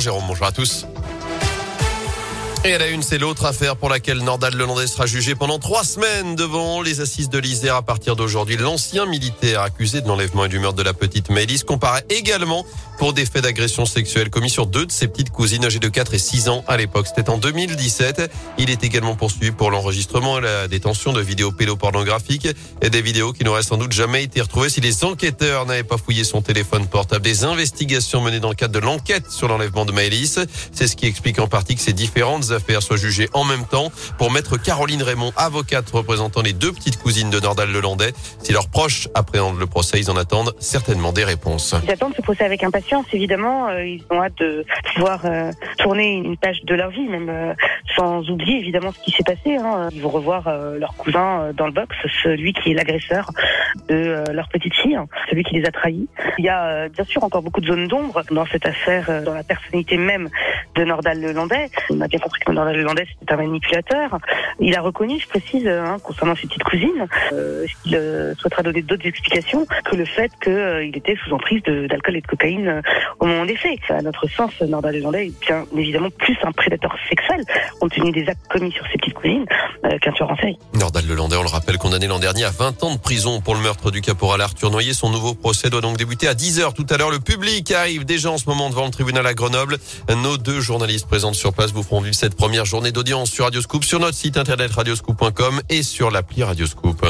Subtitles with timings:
[0.00, 0.86] Jérôme, bonjour à tous.
[2.66, 5.84] Et à la une, c'est l'autre affaire pour laquelle Nordal Lelandais sera jugé pendant trois
[5.84, 8.56] semaines devant les assises de l'Isère à partir d'aujourd'hui.
[8.56, 12.64] L'ancien militaire accusé de l'enlèvement et du meurtre de la petite Maëlys comparaît également
[12.98, 16.14] pour des faits d'agression sexuelle commis sur deux de ses petites cousines âgées de 4
[16.14, 17.06] et 6 ans à l'époque.
[17.06, 18.30] C'était en 2017.
[18.56, 22.48] Il est également poursuivi pour l'enregistrement et la détention de vidéos pédopornographiques
[22.80, 25.98] et des vidéos qui n'auraient sans doute jamais été retrouvées si les enquêteurs n'avaient pas
[25.98, 27.22] fouillé son téléphone portable.
[27.22, 30.38] Des investigations menées dans le cadre de l'enquête sur l'enlèvement de Maëlys.
[30.72, 33.90] C'est ce qui explique en partie que ces différentes affaires soient jugées en même temps.
[34.18, 38.12] Pour maître Caroline Raymond, avocate représentant les deux petites cousines de Nordal Lelandais,
[38.42, 41.74] si leurs proches appréhendent le procès, ils en attendent certainement des réponses.
[41.84, 43.68] Ils attendent ce procès avec impatience, évidemment.
[43.68, 44.64] Euh, ils ont hâte de
[44.94, 47.54] pouvoir euh, tourner une page de leur vie, même euh,
[47.96, 49.56] sans oublier évidemment ce qui s'est passé.
[49.56, 49.88] Hein.
[49.92, 50.48] Ils vont revoir
[50.78, 53.30] leur cousin dans le box, celui qui est l'agresseur
[53.88, 56.08] de leur petite fille, hein, celui qui les a trahis.
[56.38, 59.42] Il y a bien sûr encore beaucoup de zones d'ombre dans cette affaire, dans la
[59.42, 60.28] personnalité même
[60.74, 61.70] de Nordal Lelandais.
[61.90, 64.18] On a bien compris Nordal Lelandais c'était un manipulateur.
[64.60, 67.98] Il a reconnu, je précise, hein, concernant ses petites cousines, euh, qu'il
[68.38, 72.82] souhaitera donner d'autres explications que le fait qu'il était sous emprise d'alcool et de cocaïne
[73.20, 73.80] au moment des faits.
[73.88, 77.42] À notre sens, Nordal Lelandais est bien évidemment plus un prédateur sexuel,
[77.80, 79.46] compte tenu des actes commis sur ses cousines,
[79.84, 80.12] euh, qu'un.
[80.74, 83.60] Nordal Lelandais, on le rappelle, condamné l'an dernier à 20 ans de prison pour le
[83.60, 84.92] meurtre du caporal Arthur Noyer.
[84.92, 87.10] Son nouveau procès doit donc débuter à 10h tout à l'heure.
[87.10, 89.78] Le public arrive déjà en ce moment devant le tribunal à Grenoble.
[90.16, 93.84] Nos deux journalistes présents sur place vous feront vivre cette première journée d'audience sur Radioscoop,
[93.84, 97.06] sur notre site internet radioscoop.com et sur l'appli Radioscoop.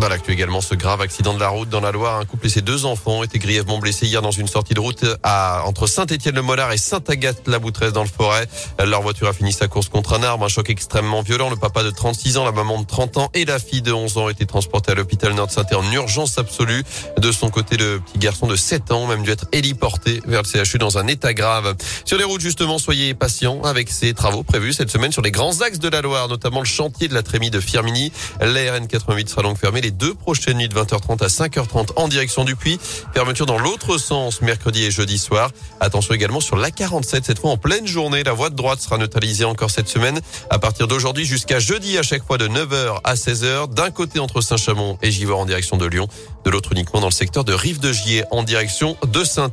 [0.00, 2.20] Dans l'actu également, ce grave accident de la route dans la Loire.
[2.20, 4.78] Un couple et ses deux enfants ont été grièvement blessés hier dans une sortie de
[4.78, 8.46] route à, entre Saint-Étienne-le-Mollard et Saint-Agathe-la-Boutresse dans le forêt.
[8.84, 10.44] Leur voiture a fini sa course contre un arbre.
[10.44, 11.50] Un choc extrêmement violent.
[11.50, 14.18] Le papa de 36 ans, la maman de 30 ans et la fille de 11
[14.18, 16.84] ans ont été transportés à l'hôpital Nord-Saint en urgence absolue.
[17.18, 20.64] De son côté, le petit garçon de 7 ans même dû être héliporté vers le
[20.64, 21.74] CHU dans un état grave.
[22.04, 25.60] Sur les routes, justement, soyez patients avec ces travaux prévus cette semaine sur les grands
[25.60, 28.12] axes de la Loire, notamment le chantier de la Trémie de Firmini.
[28.40, 32.44] La RN 88 sera donc fermée deux prochaines nuits de 20h30 à 5h30 en direction
[32.44, 32.78] du Puy.
[33.14, 35.50] Fermeture dans l'autre sens mercredi et jeudi soir.
[35.80, 38.22] Attention également sur l'A47, cette fois en pleine journée.
[38.22, 42.02] La voie de droite sera neutralisée encore cette semaine à partir d'aujourd'hui jusqu'à jeudi à
[42.02, 43.72] chaque fois de 9h à 16h.
[43.74, 46.08] D'un côté entre Saint-Chamond et Givors en direction de Lyon,
[46.44, 49.48] de l'autre uniquement dans le secteur de Rive de Gier en direction de saint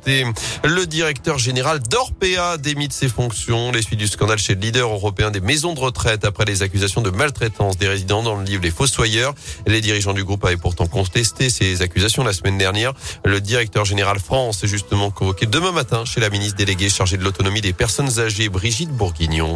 [0.64, 3.72] Le directeur général d'Orpea démite ses fonctions.
[3.72, 7.02] Les suites du scandale chez le leader européen des maisons de retraite après les accusations
[7.02, 9.34] de maltraitance des résidents dans le livre Les Fossoyeurs.
[9.68, 12.94] Les dirigeants du groupe avaient pourtant contesté ces accusations la semaine dernière.
[13.24, 17.24] Le directeur général France est justement convoqué demain matin chez la ministre déléguée chargée de
[17.24, 19.56] l'autonomie des personnes âgées, Brigitte Bourguignon.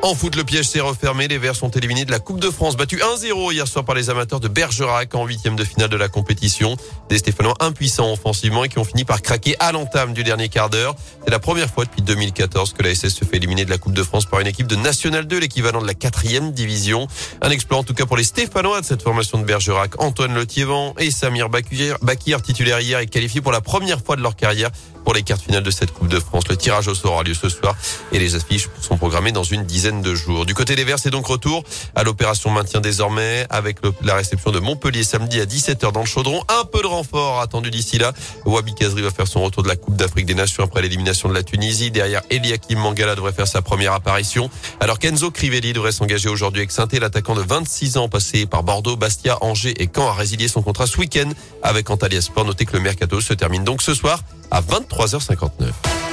[0.00, 1.26] En foot, le piège s'est refermé.
[1.26, 4.10] Les Verts sont éliminés de la Coupe de France, battus 1-0 hier soir par les
[4.10, 6.76] amateurs de Bergerac en huitième de finale de la compétition.
[7.08, 10.70] Des Stéphanois impuissants offensivement et qui ont fini par craquer à l'entame du dernier quart
[10.70, 10.94] d'heure.
[11.24, 13.92] C'est la première fois depuis 2014 que la SS se fait éliminer de la Coupe
[13.92, 17.08] de France par une équipe de National 2, l'équivalent de la quatrième division.
[17.42, 20.00] Un exploit en tout cas pour les Stéphanois de cette formation de Bergerac.
[20.00, 24.36] Antoine Letiévan et Samir Bakir, titulaire hier, et qualifiés pour la première fois de leur
[24.36, 24.70] carrière
[25.04, 26.46] pour les quarts finales de cette Coupe de France.
[26.48, 27.74] Le tirage au sort aura lieu ce soir
[28.12, 30.44] et les affiches sont programmées dans une de jours.
[30.44, 34.58] Du côté des Verts, c'est donc retour à l'opération maintien désormais avec la réception de
[34.58, 36.42] Montpellier samedi à 17h dans le Chaudron.
[36.48, 38.12] Un peu de renfort attendu d'ici là.
[38.44, 41.34] Wabi Kazri va faire son retour de la Coupe d'Afrique des Nations après l'élimination de
[41.34, 41.90] la Tunisie.
[41.90, 44.50] Derrière, Eliakim Mangala devrait faire sa première apparition.
[44.80, 48.96] Alors Kenzo Crivelli devrait s'engager aujourd'hui avec saint L'attaquant de 26 ans passé par Bordeaux,
[48.96, 51.30] Bastia, Angers et Caen a résilié son contrat ce week-end
[51.62, 52.44] avec Antalya Sport.
[52.44, 54.20] Notez que le mercato se termine donc ce soir
[54.50, 56.07] à 23h59.